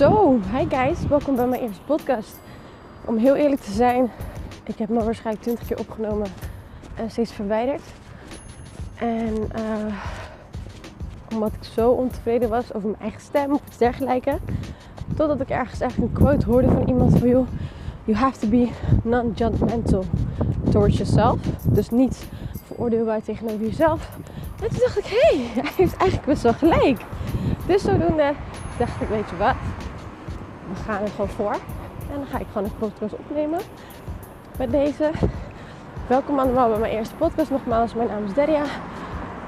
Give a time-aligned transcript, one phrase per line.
[0.00, 2.40] Zo, hi guys, welkom bij mijn eerste podcast.
[3.04, 4.10] Om heel eerlijk te zijn,
[4.64, 6.26] ik heb me waarschijnlijk 20 keer opgenomen
[6.94, 7.82] en steeds verwijderd.
[8.98, 9.94] En uh,
[11.32, 14.32] omdat ik zo ontevreden was over mijn eigen stem of iets dergelijks.
[15.16, 17.46] Totdat ik ergens echt een quote hoorde van iemand van joh,
[18.04, 18.68] you have to be
[19.02, 20.04] non-judgmental
[20.70, 21.40] towards yourself.
[21.64, 22.26] Dus niet
[22.66, 24.10] veroordeelbaar tegenover jezelf.
[24.62, 27.00] En toen dacht ik, hé, hey, hij heeft eigenlijk best wel gelijk.
[27.66, 28.34] Dus zodoende
[28.80, 29.54] dacht ik, weet je wat,
[30.68, 31.52] we gaan er gewoon voor.
[32.12, 33.60] En dan ga ik gewoon een podcast opnemen
[34.58, 35.10] met deze.
[36.06, 37.50] Welkom allemaal bij mijn eerste podcast.
[37.50, 38.62] Nogmaals, mijn naam is Deria.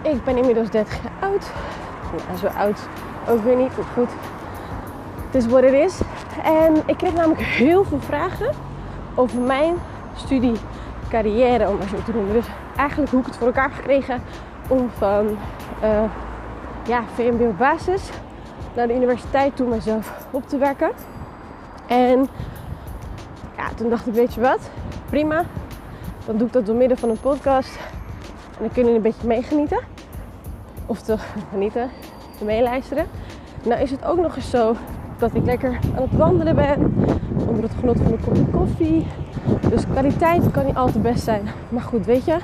[0.03, 1.51] Ik ben inmiddels 30 jaar oud.
[2.17, 2.89] Ja, zo oud
[3.29, 4.11] ook weer niet, goed.
[5.27, 6.01] Het is wat het is.
[6.43, 8.51] En ik kreeg namelijk heel veel vragen
[9.15, 9.75] over mijn
[10.15, 10.57] studie,
[11.09, 12.33] carrière, om maar zo te noemen.
[12.33, 12.47] Dus
[12.77, 14.23] eigenlijk hoe ik het voor elkaar gekregen
[14.69, 15.37] om van
[15.83, 16.03] uh,
[16.87, 18.11] ja, VMBO basis
[18.74, 20.90] naar de universiteit toe mezelf op te werken.
[21.87, 22.28] En
[23.56, 24.70] ja, toen dacht ik, weet je wat,
[25.10, 25.45] prima.
[26.26, 27.76] Dan doe ik dat door middel van een podcast.
[28.26, 29.80] En dan kunnen jullie een beetje meegenieten.
[30.87, 31.16] Of te
[31.50, 31.90] genieten,
[32.38, 33.06] te meeluisteren.
[33.62, 34.74] Nou is het ook nog eens zo
[35.18, 36.95] dat ik lekker aan het wandelen ben.
[37.46, 39.06] Onder het genot van een kopje koffie.
[39.68, 41.48] Dus kwaliteit kan niet altijd best zijn.
[41.68, 42.37] Maar goed, weet je,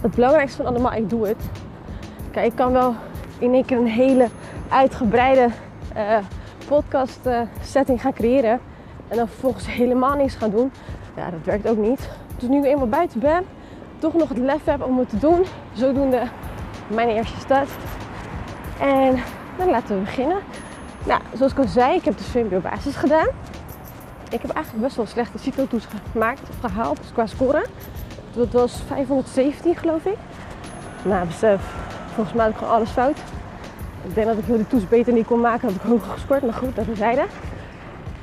[0.00, 1.50] het belangrijkste van allemaal, ik doe het.
[2.30, 2.94] Kijk, ik kan wel
[3.38, 4.28] in één keer een hele
[4.70, 5.48] uitgebreide
[5.96, 6.16] uh,
[6.66, 8.60] podcast uh, setting gaan creëren.
[9.08, 10.72] En dan vervolgens helemaal niks gaan doen.
[11.16, 12.08] Ja, dat werkt ook niet.
[12.38, 13.44] Dus nu ik eenmaal buiten ben,
[13.98, 15.44] toch nog het lef heb om het te doen.
[15.72, 16.22] Zodoende
[16.86, 17.70] mijn eerste start.
[18.80, 19.22] En
[19.56, 20.38] dan laten we beginnen.
[21.06, 23.26] Nou, zoals ik al zei, ik heb de VMBO basis gedaan.
[24.30, 27.64] Ik heb eigenlijk best wel een slechte CITO-toets gemaakt, gehaald qua score.
[28.32, 30.16] Dat was 517 geloof ik.
[31.02, 31.60] Nou, besef,
[32.14, 33.18] volgens mij had ik gewoon alles fout.
[34.02, 36.42] Ik denk dat ik die toets beter niet kon maken, had ik hoger gescoord.
[36.42, 37.24] Maar goed, dat is zijde.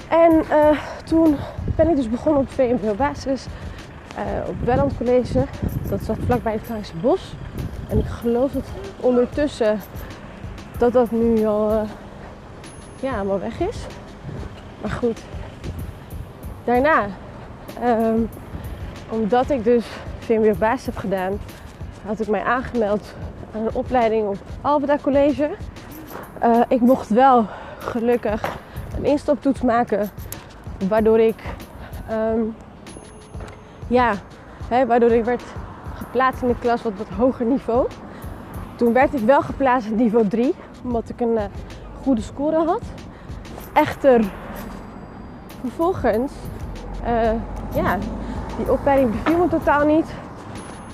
[0.08, 1.36] En uh, toen
[1.76, 3.46] ben ik dus begonnen op VMBO basis.
[4.18, 5.46] Uh, op Welland College.
[5.90, 7.34] Dat zat vlakbij het Frankse Bos.
[7.88, 8.66] En ik geloof dat
[9.00, 9.80] ondertussen
[10.78, 11.82] dat dat nu al uh,
[13.00, 13.78] ja, allemaal weg is.
[14.82, 15.22] Maar goed.
[16.64, 17.06] Daarna,
[17.84, 18.30] um,
[19.10, 19.86] omdat ik dus
[20.20, 21.40] VMBO basis heb gedaan,
[22.06, 25.50] had ik mij aangemeld aan een opleiding op Albeda College.
[26.44, 27.46] Uh, ik mocht wel
[27.80, 28.58] gelukkig
[28.98, 30.10] een instaptoets maken,
[30.90, 31.44] waardoor ik,
[32.12, 32.56] um,
[33.88, 34.14] ja,
[34.68, 35.44] hè, waardoor ik werd
[35.96, 37.88] geplaatst in de klas wat wat hoger niveau.
[38.76, 41.42] Toen werd ik wel geplaatst in niveau 3, omdat ik een uh,
[42.04, 42.82] goede score had.
[43.74, 44.26] Echter,
[45.62, 46.32] vervolgens,
[47.74, 47.98] ja,
[48.58, 50.06] die opleiding beviel me totaal niet.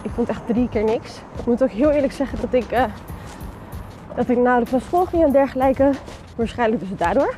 [0.04, 1.18] Ik vond echt drie keer niks.
[1.40, 2.84] Ik moet ook heel eerlijk zeggen dat ik, uh,
[4.16, 5.92] dat ik nauwelijks naar school en dergelijke.
[6.36, 7.36] Waarschijnlijk dus daardoor.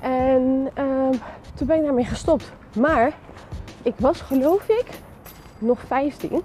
[0.00, 1.18] En uh,
[1.54, 2.52] toen ben ik daarmee gestopt.
[2.76, 3.12] Maar
[3.82, 4.86] ik was geloof ik
[5.58, 6.30] nog 15.
[6.32, 6.42] Uh,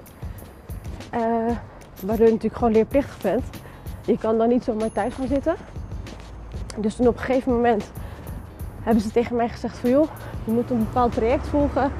[2.05, 3.43] waardoor je natuurlijk gewoon leerplichtig bent.
[4.05, 5.55] Je kan dan niet zomaar thuis gaan zitten.
[6.77, 7.91] Dus toen op een gegeven moment
[8.83, 10.07] hebben ze tegen mij gezegd van joh,
[10.43, 11.91] je moet een bepaald traject volgen.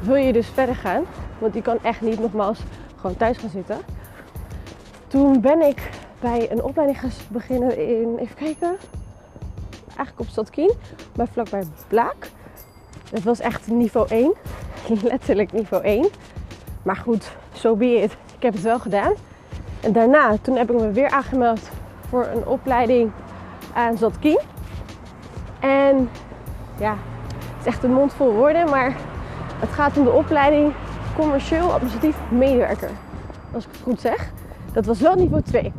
[0.00, 1.04] Wil je dus verder gaan?
[1.40, 2.58] Want je kan echt niet nogmaals
[3.00, 3.78] gewoon thuis gaan zitten.
[5.06, 5.90] Toen ben ik
[6.20, 8.76] bij een opleiding gaan beginnen in, even kijken,
[9.86, 10.72] eigenlijk op Stad Kien,
[11.16, 12.30] maar vlakbij Blaak.
[13.10, 14.34] Dat was echt niveau 1,
[15.02, 16.06] letterlijk niveau 1.
[16.82, 18.12] Maar goed, zo so be it.
[18.36, 19.12] Ik heb het wel gedaan.
[19.80, 21.70] En daarna, toen heb ik me weer aangemeld
[22.08, 23.10] voor een opleiding
[23.74, 24.40] aan Stad Kien.
[25.60, 26.10] En
[26.78, 26.96] ja,
[27.36, 28.96] het is echt een mond vol woorden, maar
[29.58, 30.72] het gaat om de opleiding
[31.20, 32.90] commercieel administratief medewerker.
[33.54, 34.32] Als ik het goed zeg.
[34.72, 35.72] Dat was wel niveau 2.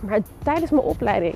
[0.00, 1.34] Maar tijdens mijn opleiding,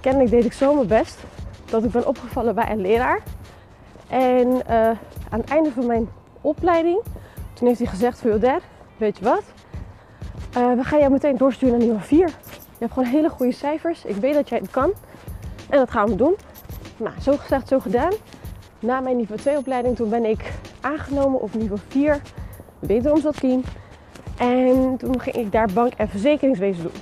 [0.00, 1.18] kennelijk deed ik zo mijn best,
[1.64, 3.22] dat ik ben opgevallen bij een leraar.
[4.08, 4.90] En uh,
[5.28, 6.08] aan het einde van mijn
[6.40, 7.00] opleiding,
[7.52, 8.56] toen heeft hij gezegd van, joh
[8.96, 9.42] weet je wat?
[10.56, 12.26] Uh, we gaan jou meteen doorsturen naar niveau 4.
[12.26, 12.32] Je
[12.78, 14.04] hebt gewoon hele goede cijfers.
[14.04, 14.92] Ik weet dat jij het kan.
[15.68, 16.36] En dat gaan we doen.
[16.96, 18.12] Nou, zo gezegd, zo gedaan.
[18.78, 20.52] Na mijn niveau 2 opleiding, toen ben ik
[20.86, 22.20] aangenomen op niveau 4,
[22.78, 23.62] wederom zat team.
[24.36, 26.92] En toen ging ik daar bank- en verzekeringswezen doen.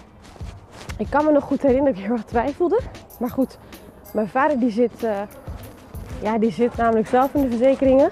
[0.98, 2.81] Ik kan me nog goed herinneren dat ik heel erg twijfelde.
[3.19, 3.58] Maar goed,
[4.12, 5.20] mijn vader die zit, uh,
[6.22, 8.10] ja, die zit namelijk zelf in de verzekeringen.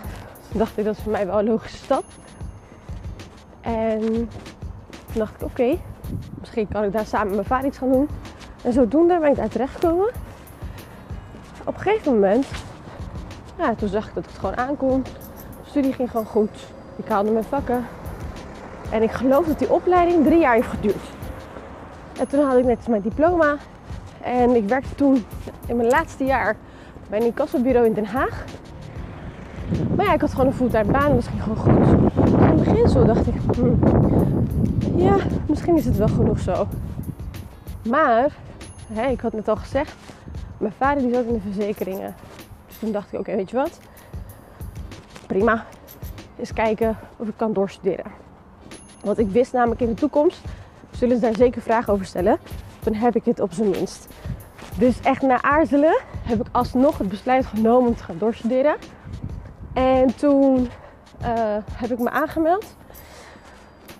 [0.49, 2.05] Dus dacht ik dat is voor mij wel een logische stap.
[3.61, 4.29] En toen
[5.15, 5.79] dacht ik, oké,
[6.41, 8.09] misschien kan ik daar samen met mijn vader iets gaan doen.
[8.63, 10.11] En zodoende ben ik daar terechtgekomen.
[11.65, 12.47] Op een gegeven moment,
[13.59, 15.11] ja, toen zag ik dat het gewoon aankomt
[15.73, 16.51] studie ging gewoon goed.
[16.97, 17.87] Ik haalde mijn vakken.
[18.91, 21.05] En ik geloof dat die opleiding drie jaar heeft geduurd.
[22.19, 23.57] En toen had ik net mijn diploma.
[24.21, 25.25] En ik werkte toen
[25.67, 26.57] in mijn laatste jaar
[27.09, 28.45] bij een incassobureau in Den Haag.
[29.97, 31.89] Maar ja, ik had gewoon een fulltime baan, ging gewoon goed.
[32.27, 33.87] in het begin zo dacht ik, hm,
[34.99, 35.17] ja,
[35.47, 36.67] misschien is het wel genoeg zo.
[37.89, 38.37] Maar,
[38.93, 39.95] hè, ik had net al gezegd,
[40.59, 42.15] mijn vader die zat in de verzekeringen.
[42.67, 43.79] Dus toen dacht ik, oké, weet je wat?
[45.33, 45.65] Prima,
[46.39, 48.13] eens kijken of ik kan doorstuderen.
[49.03, 50.41] Want ik wist namelijk in de toekomst
[50.91, 52.39] zullen ze daar zeker vragen over stellen.
[52.83, 54.09] Dan heb ik het op zijn minst.
[54.79, 58.77] Dus echt na aarzelen heb ik alsnog het besluit genomen om te gaan doorstuderen.
[59.73, 60.69] En toen
[61.23, 62.77] uh, heb ik me aangemeld.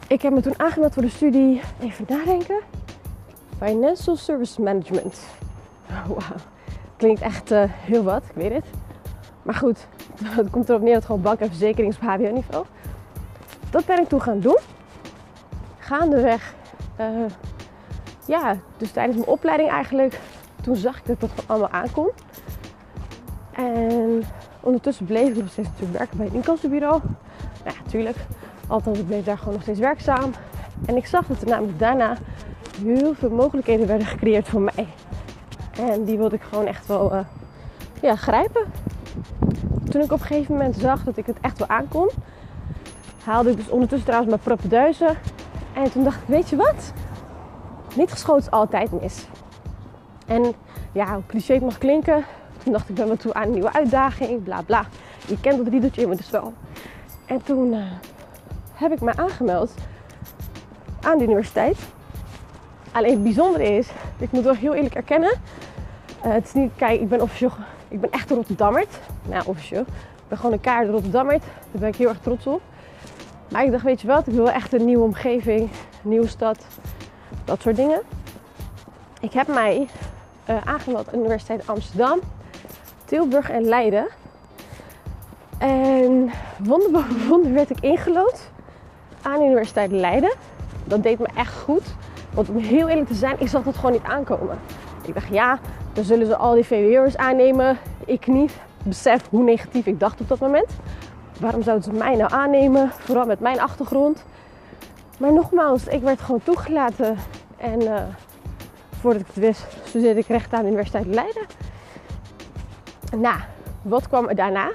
[0.07, 2.61] Ik heb me toen aangemeld voor de studie, even nadenken,
[3.59, 5.21] Financial Service Management.
[5.89, 6.17] Wauw,
[6.97, 8.67] klinkt echt uh, heel wat, ik weet het.
[9.43, 9.87] Maar goed,
[10.25, 12.65] het komt erop neer dat gewoon bank en verzekerings op HBO-niveau.
[13.71, 14.59] Dat ben ik toen gaan doen.
[15.79, 16.55] Gaandeweg,
[17.01, 17.07] uh,
[18.27, 20.21] ja, dus tijdens mijn opleiding eigenlijk,
[20.63, 22.11] toen zag ik dat dat allemaal aankon.
[23.53, 24.23] En
[24.61, 27.01] ondertussen bleef ik nog steeds natuurlijk werken bij een incassobureau.
[27.65, 28.17] Nou ja, natuurlijk.
[28.67, 30.31] Althans, ik bleef daar gewoon nog steeds werkzaam.
[30.87, 32.17] En ik zag dat er namelijk daarna
[32.85, 34.89] heel veel mogelijkheden werden gecreëerd voor mij.
[35.77, 37.21] En die wilde ik gewoon echt wel uh,
[38.03, 38.63] ja, grijpen.
[39.93, 42.11] Toen ik op een gegeven moment zag dat ik het echt wel aankon,
[43.25, 45.19] haalde ik dus ondertussen trouwens mijn propeduizen.
[45.73, 46.93] En toen dacht ik, weet je wat?
[47.97, 49.27] Niet geschoten is altijd mis.
[50.27, 50.55] En
[50.93, 52.25] ja, hoe cliché het mag klinken,
[52.63, 54.85] toen dacht ik, ben wel toe aan een nieuwe uitdaging, bla bla.
[55.27, 56.53] Je kent dat riedeltje dus wel.
[57.27, 57.85] En toen uh,
[58.73, 59.75] heb ik me aangemeld
[61.01, 61.79] aan de universiteit.
[62.93, 63.89] Alleen het bijzondere is,
[64.19, 65.33] ik moet wel heel eerlijk erkennen.
[66.27, 67.53] Uh, het is niet, kijk, ik ben officieel,
[67.93, 68.99] ik ben echt een Rotterdammert.
[69.23, 69.81] Nou, officieel.
[69.81, 71.43] Ik ben gewoon een kaart Rotterdammert.
[71.43, 72.61] Daar ben ik heel erg trots op.
[73.49, 75.71] Maar ik dacht, weet je wat, ik wil echt een nieuwe omgeving,
[76.03, 76.67] nieuwe stad,
[77.45, 78.03] dat soort dingen.
[79.21, 79.89] Ik heb mij
[80.51, 82.21] uh, aangemeld aan de Universiteit Amsterdam,
[83.05, 84.07] Tilburg en Leiden.
[85.59, 86.31] En
[86.69, 88.51] wonder boven werd ik ingelood
[89.23, 90.35] aan de Universiteit Leiden.
[90.85, 91.95] Dat deed me echt goed.
[92.35, 94.59] Want om heel eerlijk te zijn, ik zag dat gewoon niet aankomen.
[95.05, 95.59] Ik dacht, ja,
[95.93, 97.79] dan zullen ze al die VWO'ers aannemen.
[98.05, 98.53] Ik niet.
[98.85, 100.71] Besef hoe negatief ik dacht op dat moment.
[101.41, 102.91] Waarom zouden ze mij nou aannemen?
[102.91, 104.25] Vooral met mijn achtergrond.
[105.19, 107.17] Maar nogmaals, ik werd gewoon toegelaten.
[107.57, 108.03] En uh,
[109.01, 111.47] voordat ik het wist, studeerde ik recht aan de Universiteit Leiden.
[113.17, 113.37] Nou,
[113.83, 114.71] wat kwam er daarna?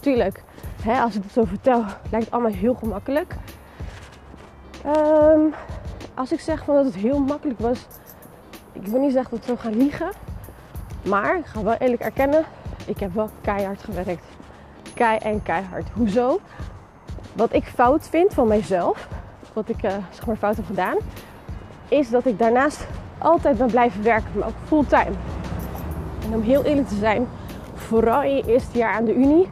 [0.00, 0.42] Tuurlijk,
[0.82, 3.34] hè, als ik het zo vertel, lijkt het allemaal heel gemakkelijk.
[4.86, 5.54] Um,
[6.14, 7.86] als ik zeg van dat het heel makkelijk was,
[8.72, 10.10] ik wil niet zeggen dat we gaan liegen.
[11.02, 12.44] Maar ik ga wel eerlijk erkennen,
[12.86, 14.24] ik heb wel keihard gewerkt.
[14.94, 15.86] Kei en keihard.
[15.94, 16.40] Hoezo?
[17.32, 19.08] Wat ik fout vind van mijzelf,
[19.52, 20.96] wat ik uh, zeg maar fout heb gedaan,
[21.88, 22.86] is dat ik daarnaast
[23.18, 25.16] altijd ben blijven werken, maar ook fulltime.
[26.24, 27.28] En om heel eerlijk te zijn,
[27.74, 29.48] vooral in je eerste jaar aan de Unie,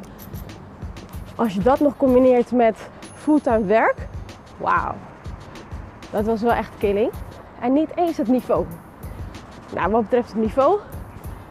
[1.34, 4.08] als je dat nog combineert met fulltime werk,
[4.56, 4.94] wauw.
[6.10, 7.10] Dat was wel echt killing.
[7.60, 8.66] En niet eens het niveau.
[9.74, 10.78] Nou, wat betreft het niveau,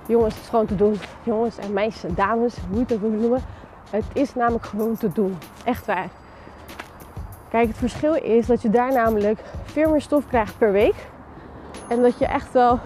[0.07, 0.95] jongens, het is gewoon te doen.
[1.23, 3.41] Jongens en meisjes dames, hoe je het ook noemen.
[3.89, 5.37] Het is namelijk gewoon te doen.
[5.65, 6.09] Echt waar.
[7.49, 10.95] Kijk, het verschil is dat je daar namelijk veel meer stof krijgt per week.
[11.89, 12.79] En dat je echt wel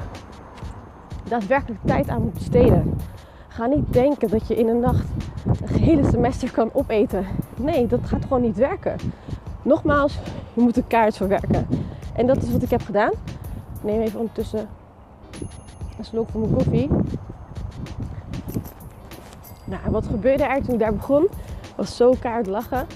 [1.23, 2.97] daadwerkelijk tijd aan moet besteden.
[3.47, 5.05] Ga niet denken dat je in een nacht
[5.45, 7.25] een hele semester kan opeten.
[7.55, 8.95] Nee, dat gaat gewoon niet werken.
[9.61, 10.19] Nogmaals,
[10.53, 11.67] je moet er kaart voor werken.
[12.15, 13.11] En dat is wat ik heb gedaan.
[13.81, 14.67] Neem even ondertussen
[15.99, 16.89] een slok van mijn koffie.
[19.63, 21.27] Nou, wat gebeurde er toen ik daar begon?
[21.75, 22.87] Was zo kaart lachen.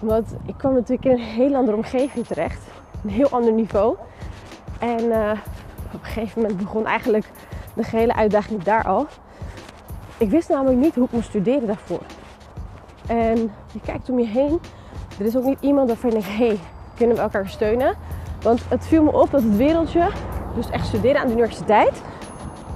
[0.00, 2.60] Want ik kwam natuurlijk in een heel andere omgeving terecht.
[3.04, 3.96] Een heel ander niveau.
[4.78, 5.30] En uh,
[5.92, 7.26] op een gegeven moment begon eigenlijk
[7.74, 9.06] de gehele uitdaging daar al.
[10.18, 12.02] Ik wist namelijk niet hoe ik moest studeren daarvoor.
[13.06, 14.60] En je kijkt om je heen.
[15.18, 16.58] Er is ook niet iemand waarvan je denkt, hé,
[16.96, 17.94] kunnen we elkaar steunen?
[18.42, 20.08] Want het viel me op dat het wereldje,
[20.54, 22.02] dus echt studeren aan de universiteit,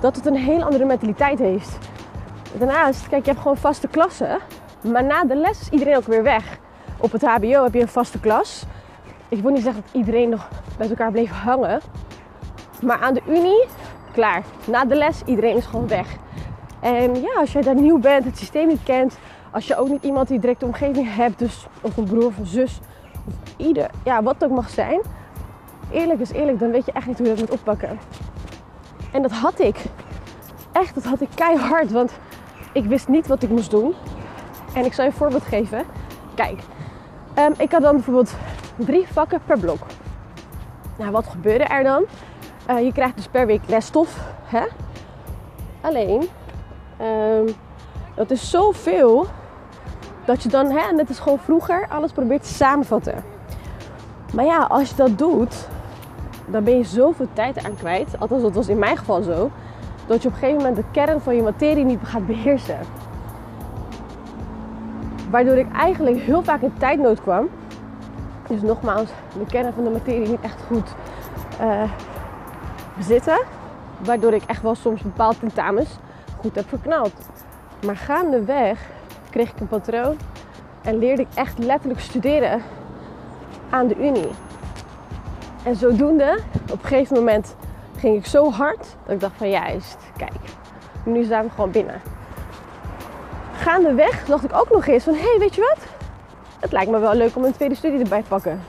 [0.00, 1.78] dat het een heel andere mentaliteit heeft.
[2.58, 4.38] Daarnaast, kijk, je hebt gewoon vaste klassen.
[4.92, 6.58] Maar na de les is iedereen ook weer weg.
[7.00, 8.64] Op het HBO heb je een vaste klas.
[9.28, 11.80] Ik wil niet zeggen dat iedereen nog met elkaar bleef hangen.
[12.82, 13.64] Maar aan de unie,
[14.12, 14.42] klaar.
[14.64, 16.16] Na de les, iedereen is gewoon weg.
[16.80, 19.18] En ja, als jij daar nieuw bent, het systeem niet kent,
[19.50, 22.46] als je ook niet iemand die directe omgeving hebt, dus of een broer of een
[22.46, 22.80] zus,
[23.26, 25.00] of ieder, ja, wat het ook mag zijn.
[25.90, 27.98] Eerlijk is eerlijk, dan weet je echt niet hoe je dat moet oppakken.
[29.12, 29.84] En dat had ik.
[30.72, 32.12] Echt, dat had ik keihard, want
[32.72, 33.94] ik wist niet wat ik moest doen.
[34.74, 35.84] En ik zal je een voorbeeld geven.
[36.34, 36.60] Kijk,
[37.38, 38.34] um, ik had dan bijvoorbeeld
[38.76, 39.80] drie vakken per blok.
[40.98, 42.04] Nou, wat gebeurde er dan?
[42.66, 44.18] Eh, je krijgt dus per week lesstof.
[44.44, 44.66] Hè?
[45.80, 46.28] Alleen,
[46.96, 47.48] ehm,
[48.14, 49.26] dat is zoveel
[50.24, 53.24] dat je dan, hè, net als gewoon vroeger, alles probeert te samenvatten.
[54.32, 55.68] Maar ja, als je dat doet,
[56.50, 58.18] dan ben je zoveel tijd aan kwijt.
[58.18, 59.50] Althans, dat was in mijn geval zo.
[60.06, 62.78] Dat je op een gegeven moment de kern van je materie niet gaat beheersen.
[65.30, 67.48] Waardoor ik eigenlijk heel vaak in tijdnood kwam.
[68.48, 70.94] Dus nogmaals, de kern van de materie niet echt goed
[71.60, 71.82] uh,
[72.96, 73.38] bezitten.
[74.04, 75.98] Waardoor ik echt wel soms bepaalde tentamens
[76.38, 77.12] goed heb verknald.
[77.86, 78.80] Maar gaandeweg
[79.30, 80.16] kreeg ik een patroon
[80.82, 82.62] en leerde ik echt letterlijk studeren
[83.70, 84.30] aan de Unie.
[85.68, 86.38] En zodoende,
[86.72, 87.56] op een gegeven moment
[87.96, 90.32] ging ik zo hard dat ik dacht van juist, kijk,
[91.04, 92.00] nu zijn we gewoon binnen.
[93.52, 95.86] Gaandeweg dacht ik ook nog eens van, hé, hey, weet je wat?
[96.60, 98.60] Het lijkt me wel leuk om een tweede studie erbij te pakken.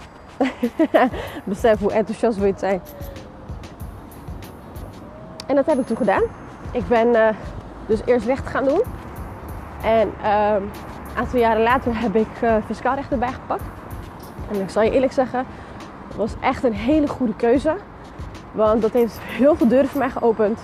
[1.44, 2.82] Besef hoe enthousiast je het zijn.
[5.48, 6.24] En dat heb ik toen gedaan.
[6.72, 7.28] Ik ben uh,
[7.86, 8.82] dus eerst recht gaan doen.
[9.84, 10.70] En een
[11.16, 13.64] aantal jaren later heb ik uh, fiscaal recht erbij gepakt.
[14.52, 15.46] En ik zal je eerlijk zeggen,
[16.16, 17.76] was echt een hele goede keuze.
[18.52, 20.60] Want dat heeft heel veel deuren voor mij geopend.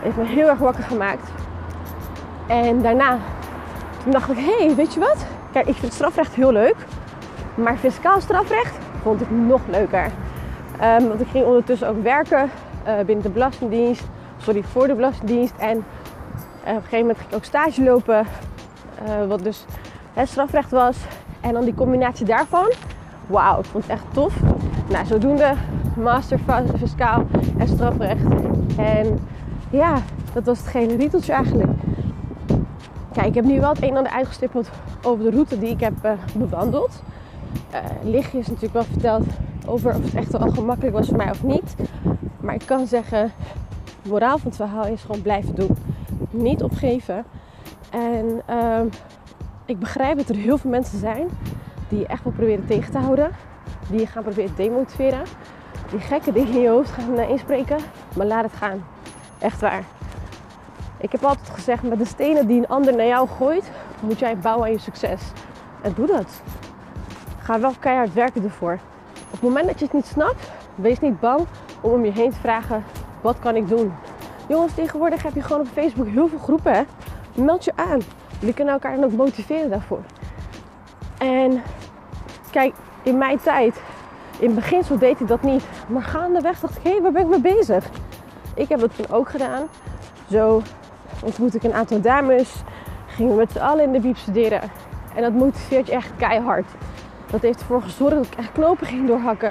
[0.00, 1.30] Heeft me heel erg wakker gemaakt.
[2.46, 3.18] En daarna,
[4.02, 5.26] toen dacht ik, hé, hey, weet je wat?
[5.52, 6.76] Kijk, ik vind strafrecht heel leuk.
[7.54, 10.10] Maar fiscaal strafrecht vond ik nog leuker.
[10.82, 12.50] Um, want ik ging ondertussen ook werken
[12.86, 14.04] uh, binnen de Belastingdienst.
[14.36, 15.54] Sorry, voor de Belastingdienst.
[15.58, 18.26] En uh, op een gegeven moment ging ik ook stage lopen.
[19.08, 19.64] Uh, wat dus
[20.24, 20.96] strafrecht was.
[21.40, 22.72] En dan die combinatie daarvan.
[23.26, 24.34] Wauw, ik vond het echt tof.
[24.88, 25.54] Nou, zodoende
[25.96, 26.38] master
[26.78, 27.26] fiscaal
[27.58, 28.24] en strafrecht.
[28.76, 29.18] En
[29.70, 30.02] ja,
[30.32, 31.70] dat was het gele rieteltje eigenlijk.
[33.12, 34.70] Kijk, ik heb nu wel het een en ander uitgestippeld
[35.02, 37.02] over de route die ik heb uh, bewandeld.
[37.72, 37.78] Uh,
[38.10, 39.24] lichtjes natuurlijk wel verteld
[39.66, 41.74] over of het echt wel gemakkelijk was voor mij of niet.
[42.40, 43.32] Maar ik kan zeggen,
[44.02, 45.76] de moraal van het verhaal is gewoon blijven doen.
[46.30, 47.24] Niet opgeven.
[47.90, 48.80] En uh,
[49.64, 51.28] ik begrijp dat er heel veel mensen zijn
[51.88, 53.30] die echt wel proberen tegen te houden.
[53.90, 55.22] Die je gaan proberen demotiveren.
[55.90, 57.78] Die gekke dingen in je hoofd gaan inspreken.
[58.16, 58.84] Maar laat het gaan.
[59.38, 59.84] Echt waar.
[60.98, 64.38] Ik heb altijd gezegd, met de stenen die een ander naar jou gooit, moet jij
[64.38, 65.20] bouwen aan je succes.
[65.82, 66.42] En doe dat.
[67.38, 68.78] Ga wel keihard werken ervoor.
[69.12, 71.46] Op het moment dat je het niet snapt, wees niet bang
[71.80, 72.84] om om je heen te vragen,
[73.20, 73.92] wat kan ik doen?
[74.48, 76.72] Jongens, tegenwoordig heb je gewoon op Facebook heel veel groepen.
[76.72, 76.82] Hè?
[77.34, 78.00] Meld je aan.
[78.38, 80.02] Jullie kunnen elkaar dan ook motiveren daarvoor.
[81.18, 81.62] En
[82.50, 82.74] kijk,
[83.06, 83.80] in mijn tijd,
[84.38, 85.64] in het beginsel deed ik dat niet.
[85.88, 87.88] Maar gaandeweg dacht ik, hé, hey, waar ben ik mee bezig?
[88.54, 89.62] Ik heb het toen ook gedaan.
[90.30, 90.62] Zo
[91.22, 92.54] ontmoette ik een aantal dames.
[93.06, 94.60] Gingen we met z'n allen in de biep studeren.
[95.14, 96.66] En dat motiveert je echt keihard.
[97.30, 99.50] Dat heeft ervoor gezorgd dat ik echt knopen ging doorhakken.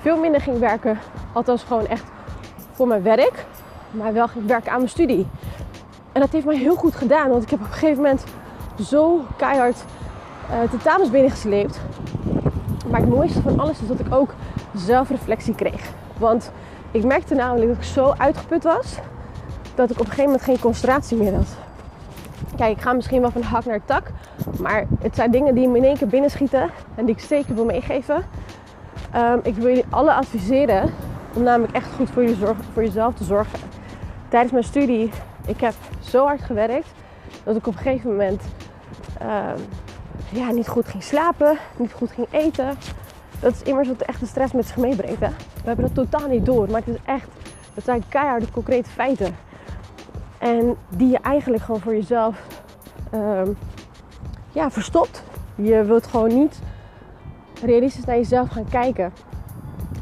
[0.00, 0.98] Veel minder ging werken.
[1.32, 2.04] Althans gewoon echt
[2.72, 3.46] voor mijn werk.
[3.90, 5.26] Maar wel ging werken aan mijn studie.
[6.12, 7.28] En dat heeft mij heel goed gedaan.
[7.28, 8.24] Want ik heb op een gegeven moment
[8.80, 9.84] zo keihard
[10.50, 11.80] uh, tentamens binnengesleept.
[12.98, 14.34] Maar het mooiste van alles is dat ik ook
[14.74, 15.90] zelfreflectie kreeg.
[16.16, 16.52] Want
[16.90, 18.98] ik merkte namelijk dat ik zo uitgeput was
[19.74, 21.56] dat ik op een gegeven moment geen concentratie meer had.
[22.56, 24.10] Kijk, ik ga misschien wel van hak naar tak.
[24.60, 26.70] Maar het zijn dingen die me in één keer binnenschieten.
[26.94, 28.24] En die ik zeker wil meegeven.
[29.16, 30.90] Um, ik wil jullie alle adviseren
[31.34, 33.58] om namelijk echt goed voor, je zorg, voor jezelf te zorgen.
[34.28, 35.10] Tijdens mijn studie,
[35.46, 36.88] ik heb zo hard gewerkt
[37.44, 38.42] dat ik op een gegeven moment
[39.22, 39.64] um,
[40.30, 42.76] ja, niet goed ging slapen, niet goed ging eten.
[43.40, 45.20] Dat is immers wat de stress met zich meebrengt.
[45.20, 45.28] Hè?
[45.28, 47.28] We hebben dat totaal niet door, maar het is echt,
[47.74, 49.36] het zijn keiharde concrete feiten.
[50.38, 52.36] En die je eigenlijk gewoon voor jezelf
[53.14, 53.56] um,
[54.52, 55.22] ja, verstopt.
[55.54, 56.58] Je wilt gewoon niet
[57.64, 59.12] realistisch naar jezelf gaan kijken.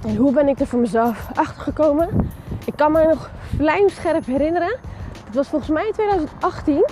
[0.07, 2.31] En hoe ben ik er voor mezelf achter gekomen?
[2.65, 4.77] Ik kan me nog vlijmscherp herinneren.
[5.25, 6.85] Het was volgens mij in 2018.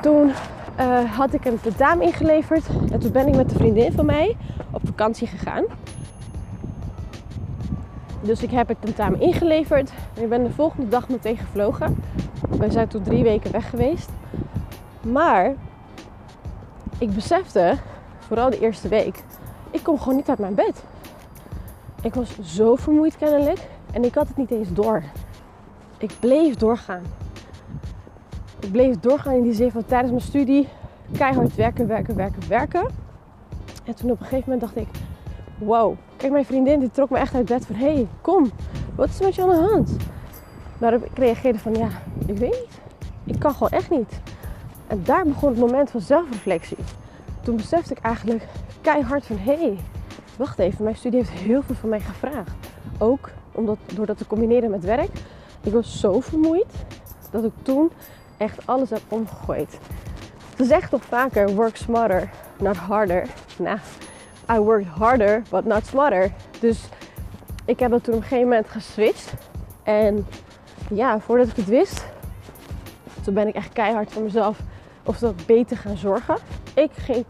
[0.00, 0.32] Toen
[0.80, 2.66] uh, had ik een tentamen ingeleverd.
[2.92, 4.36] En toen ben ik met een vriendin van mij
[4.70, 5.64] op vakantie gegaan.
[8.20, 9.92] Dus ik heb het tentamen ingeleverd.
[10.14, 11.96] En ik ben de volgende dag meteen gevlogen.
[12.48, 14.10] We zijn toen drie weken weg geweest.
[15.00, 15.54] Maar
[16.98, 17.76] ik besefte,
[18.18, 19.22] vooral de eerste week,
[19.70, 20.84] ik kom gewoon niet uit mijn bed.
[22.02, 23.58] Ik was zo vermoeid kennelijk
[23.92, 25.02] en ik had het niet eens door.
[25.98, 27.02] Ik bleef doorgaan.
[28.64, 30.68] Ik bleef doorgaan in die zin van tijdens mijn studie
[31.12, 32.86] keihard werken, werken, werken, werken.
[33.84, 34.88] En toen op een gegeven moment dacht ik,
[35.58, 35.94] wow.
[36.16, 38.50] Kijk, mijn vriendin die trok me echt uit bed van, hé, hey, kom,
[38.94, 39.96] wat is er met je aan de hand?
[40.78, 41.88] Waarop ik reageerde van, ja,
[42.26, 42.80] ik weet niet.
[43.24, 44.20] Ik kan gewoon echt niet.
[44.86, 46.78] En daar begon het moment van zelfreflectie.
[47.42, 48.46] Toen besefte ik eigenlijk
[48.80, 49.78] keihard van, hé, hey,
[50.36, 52.54] wacht even, mijn studie heeft heel veel van mij gevraagd.
[52.98, 55.10] ook omdat, door dat te combineren met werk.
[55.60, 56.84] Ik was zo vermoeid
[57.30, 57.90] dat ik toen
[58.36, 59.78] echt alles heb omgegooid.
[60.56, 63.26] Ze zegt toch vaker work smarter, not harder.
[63.58, 63.78] Nou,
[64.52, 66.32] I worked harder, but not smarter.
[66.60, 66.88] Dus
[67.64, 69.32] ik heb dat toen op een gegeven moment geswitcht.
[69.82, 70.26] En
[70.90, 72.04] ja, voordat ik het wist,
[73.22, 74.58] toen ben ik echt keihard voor mezelf
[75.02, 76.36] of dat beter gaan zorgen.
[76.74, 77.24] Ik ging,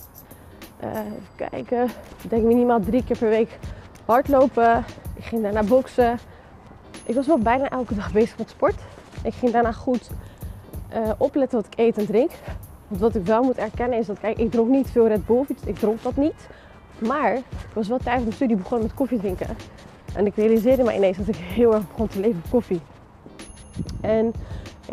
[0.84, 1.84] uh, even kijken,
[2.23, 3.58] ik denk minimaal drie keer per week
[4.04, 4.84] hardlopen.
[5.14, 6.18] Ik ging daarna boksen.
[7.04, 8.75] Ik was wel bijna elke dag bezig met sport.
[9.23, 10.11] Ik ging daarna goed
[10.94, 12.30] uh, opletten wat ik eet en drink.
[12.88, 15.44] Want wat ik wel moet erkennen is dat, kijk, ik dronk niet veel Red Bull.
[15.64, 16.48] Ik dronk dat niet.
[16.98, 19.56] Maar ik was wel tijdens mijn studie begonnen met koffie drinken.
[20.14, 22.80] En ik realiseerde me ineens dat ik heel erg begon te leven op koffie.
[24.00, 24.32] En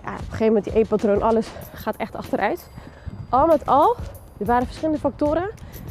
[0.03, 2.69] ja, op een gegeven moment die eetpatroon, alles gaat echt achteruit.
[3.29, 3.95] Al met al,
[4.37, 5.49] er waren verschillende factoren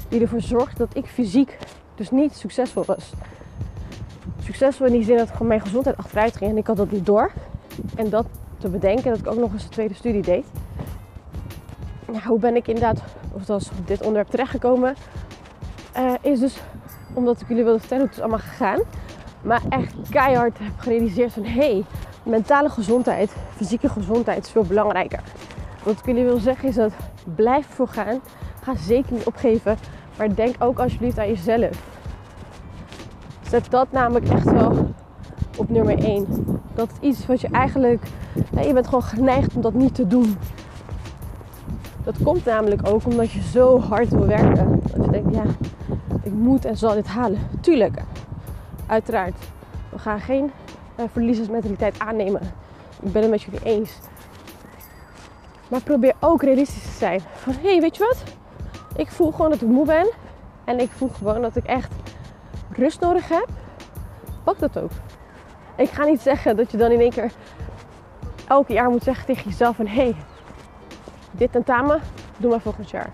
[0.09, 1.59] die ervoor zorgden dat ik fysiek
[1.95, 3.13] dus niet succesvol was.
[4.43, 7.07] Succesvol in die zin dat gewoon mijn gezondheid achteruit ging en ik had dat niet
[7.07, 7.33] door.
[7.95, 8.27] En dat
[8.61, 10.47] te bedenken dat ik ook nog eens een tweede studie deed.
[12.27, 13.03] Hoe ben ik inderdaad,
[13.33, 14.95] of dat op dit onderwerp terechtgekomen,
[15.97, 16.61] uh, is dus
[17.13, 18.81] omdat ik jullie wilde vertellen hoe het is allemaal gegaan.
[19.43, 21.85] Maar echt keihard heb gerealiseerd van hé, hey,
[22.23, 25.21] mentale gezondheid, fysieke gezondheid is veel belangrijker.
[25.83, 26.93] Wat ik jullie wil zeggen is dat
[27.35, 28.21] blijf voor gaan.
[28.63, 29.77] Ga zeker niet opgeven.
[30.19, 31.83] Maar denk ook alsjeblieft aan jezelf.
[33.49, 34.95] Zet dat namelijk echt wel
[35.57, 36.50] op nummer 1.
[36.81, 38.03] Dat is iets wat je eigenlijk.
[38.63, 40.39] je bent gewoon geneigd om dat niet te doen.
[42.05, 44.83] Dat komt namelijk ook omdat je zo hard wil werken.
[44.95, 45.43] Dat je denkt, ja,
[46.23, 47.39] ik moet en zal dit halen.
[47.61, 48.03] Tuurlijk,
[48.87, 49.35] uiteraard.
[49.89, 50.51] We gaan geen
[50.99, 52.41] uh, verliezersmentaliteit aannemen.
[53.03, 53.99] Ik ben het met jullie eens.
[55.69, 57.21] Maar probeer ook realistisch te zijn.
[57.35, 58.23] Van hé, hey, weet je wat?
[58.97, 60.11] Ik voel gewoon dat ik moe ben.
[60.65, 61.93] En ik voel gewoon dat ik echt
[62.73, 63.49] rust nodig heb.
[64.45, 64.91] Pak dat ook.
[65.77, 67.33] Ik ga niet zeggen dat je dan in één keer
[68.49, 70.15] elke jaar moet zeggen tegen jezelf van hé, hey,
[71.31, 72.01] dit tentamen,
[72.37, 73.11] doe maar volgend jaar.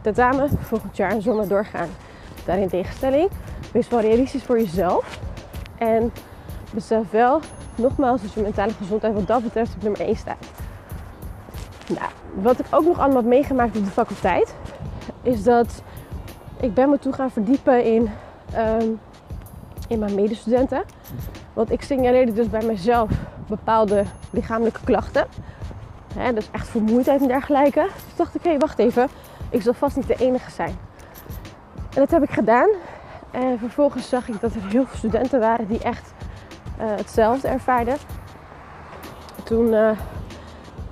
[0.00, 1.88] Tentamen, volgend jaar en zo maar doorgaan.
[2.44, 3.28] Daarin tegenstelling,
[3.72, 5.18] wees wel realistisch voor jezelf.
[5.78, 6.12] En
[6.72, 7.40] besef wel,
[7.74, 10.46] nogmaals, dat je mentale gezondheid wat dat betreft op nummer 1 staat.
[11.88, 14.54] Nou, wat ik ook nog allemaal heb meegemaakt op de faculteit,
[15.22, 15.82] is dat
[16.60, 18.10] ik ben me toe gaan verdiepen in,
[18.56, 19.00] um,
[19.90, 20.82] in mijn medestudenten.
[21.52, 23.10] Want ik signaleerde dus bij mezelf
[23.48, 25.26] bepaalde lichamelijke klachten.
[26.34, 27.86] Dus echt vermoeidheid en dergelijke.
[27.94, 29.08] Dus dacht ik, hé, wacht even.
[29.50, 30.78] Ik zal vast niet de enige zijn.
[31.94, 32.68] En dat heb ik gedaan.
[33.30, 36.12] En vervolgens zag ik dat er heel veel studenten waren die echt
[36.80, 37.96] uh, hetzelfde ervaarden.
[39.44, 39.90] Toen uh,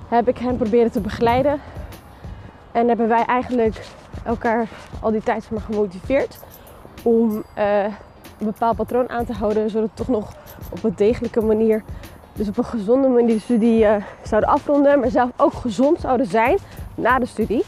[0.07, 1.61] heb ik hen proberen te begeleiden.
[2.71, 3.85] En hebben wij eigenlijk
[4.23, 4.67] elkaar
[5.01, 6.39] al die tijd gemotiveerd
[7.03, 7.85] om uh,
[8.39, 10.33] een bepaald patroon aan te houden, zodat het toch nog
[10.69, 11.83] op een degelijke manier,
[12.33, 13.85] dus op een gezonde manier de studie
[14.23, 16.57] zouden afronden, maar zelf ook gezond zouden zijn
[16.95, 17.63] na de studie.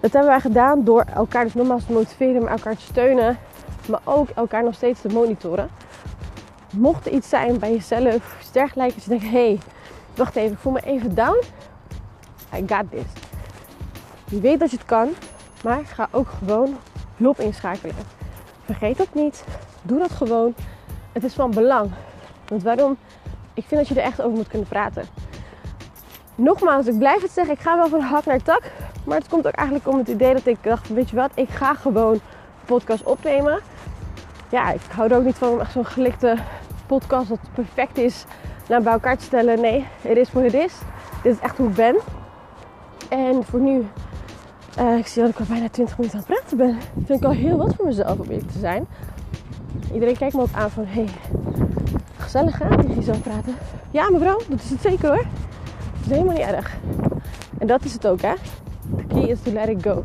[0.00, 3.38] Dat hebben wij gedaan door elkaar dus nogmaals te motiveren, elkaar te steunen,
[3.88, 5.68] maar ook elkaar nog steeds te monitoren.
[6.72, 9.58] Mocht er iets zijn bij jezelf, iets dergelijks, dat je denkt, hé, hey,
[10.16, 11.42] wacht even, ik voel me even down.
[12.54, 13.02] I got this.
[14.24, 15.08] Je weet dat je het kan,
[15.62, 16.76] maar ga ook gewoon
[17.16, 17.94] hulp inschakelen.
[18.64, 19.44] Vergeet dat niet.
[19.88, 20.54] Doe dat gewoon.
[21.12, 21.90] Het is van belang.
[22.48, 22.96] Want waarom?
[23.54, 25.04] Ik vind dat je er echt over moet kunnen praten.
[26.34, 28.62] Nogmaals, ik blijf het zeggen, ik ga wel van hak naar tak.
[29.04, 31.48] Maar het komt ook eigenlijk om het idee dat ik dacht, weet je wat, ik
[31.48, 32.20] ga gewoon
[32.64, 33.60] podcast opnemen.
[34.50, 36.36] Ja, ik hou er ook niet van om echt zo'n gelikte
[36.86, 38.24] podcast dat perfect is
[38.68, 39.60] naar bij elkaar te stellen.
[39.60, 40.74] Nee, het is voor het is.
[41.22, 41.96] Dit is echt hoe ik ben.
[43.08, 43.86] En voor nu,
[44.78, 46.72] uh, ik zie dat ik al bijna 20 minuten aan het praten ben.
[46.94, 48.86] Dat vind ik al heel wat voor mezelf om eerlijk te zijn.
[49.92, 51.08] Iedereen kijkt me ook aan van, hey,
[52.16, 53.54] gezellig hè, tegen jezelf praten.
[53.90, 55.24] Ja mevrouw, dat is het zeker hoor.
[55.92, 56.76] Dat is helemaal niet erg.
[57.58, 58.34] En dat is het ook hè.
[58.96, 60.04] The key is to let it go.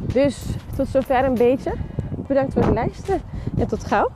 [0.00, 0.44] Dus
[0.76, 1.72] tot zover een beetje.
[2.26, 3.20] Bedankt voor het luisteren
[3.58, 4.10] en tot gauw.